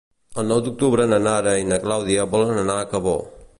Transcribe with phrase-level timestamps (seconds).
[0.43, 3.17] El nou d'octubre na Nara i na Clàudia volen anar a Cabó.